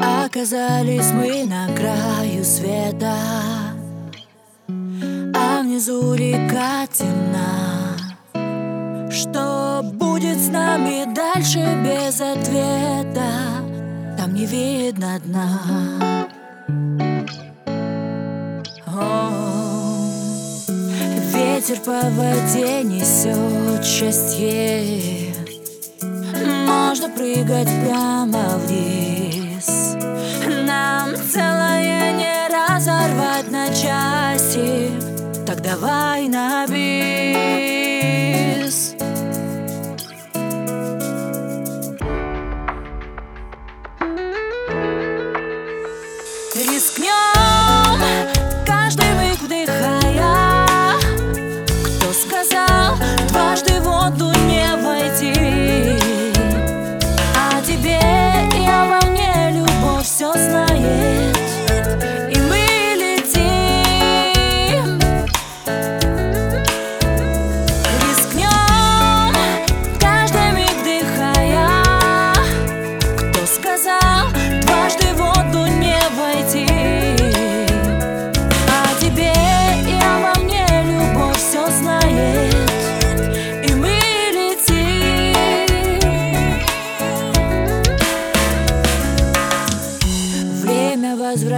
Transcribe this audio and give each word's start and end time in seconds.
Оказались 0.00 1.10
мы 1.10 1.46
на 1.46 1.66
краю 1.74 2.44
света 2.44 3.16
А 5.34 5.62
внизу 5.62 6.14
река 6.14 6.86
темна. 6.92 7.96
Что 9.10 9.82
будет 9.82 10.38
с 10.38 10.48
нами 10.48 11.12
дальше 11.12 11.58
без 11.84 12.20
ответа 12.20 13.32
Там 14.16 14.32
не 14.32 14.46
видно 14.46 15.18
дна 15.24 16.20
Ветер 21.70 21.84
по 21.84 22.10
воде 22.10 22.82
несет 22.82 23.84
счастье. 23.84 25.32
Можно 26.66 27.08
прыгать 27.10 27.68
прямо 27.84 28.58
вниз 28.58 29.94
Нам 30.66 31.14
целое 31.32 32.12
не 32.14 32.48
разорвать 32.48 33.50
на 33.52 33.68
части. 33.68 34.90
Так 35.46 35.62
давай 35.62 36.26
на 36.26 36.66
бис 36.66 37.19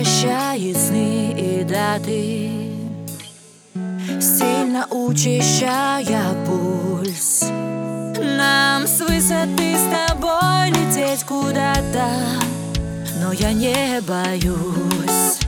Возвращает 0.00 0.78
сны 0.78 1.34
и 1.36 1.62
даты 1.62 2.50
Сильно 4.18 4.86
учащая 4.88 6.32
пульс. 6.46 7.44
Нам 8.18 8.86
с 8.86 9.00
высоты 9.00 9.76
с 9.76 10.08
тобой 10.08 10.70
лететь 10.70 11.22
куда-то 11.24 12.08
Но 13.20 13.32
я 13.32 13.52
не 13.52 14.00
боюсь. 14.00 15.38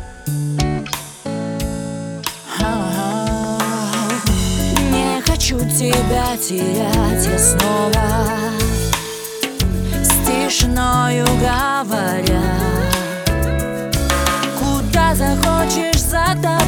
Не 4.91 5.23
хочу 5.23 5.61
тебя 5.61 6.37
терять 6.37 7.25
я 7.25 7.39
снова 7.39 8.29
С 10.03 10.11
тишиною 10.27 11.25
говоря 11.41 12.52
plata. 16.35 16.62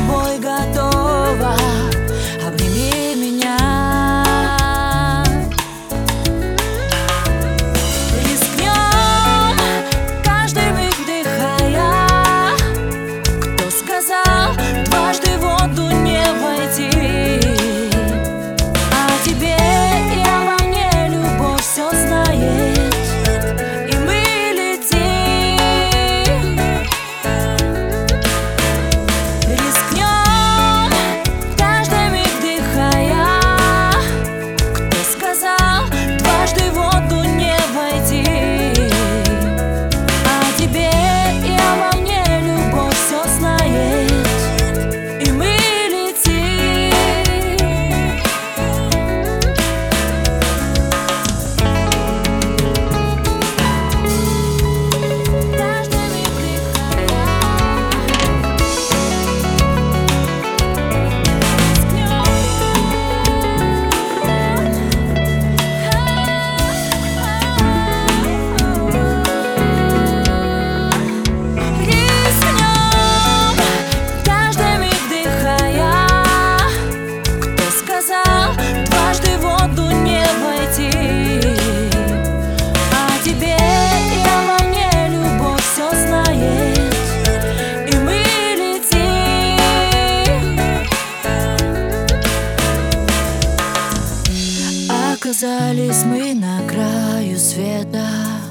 Оказались 95.35 96.05
мы 96.05 96.33
на 96.33 96.61
краю 96.69 97.37
света. 97.39 98.44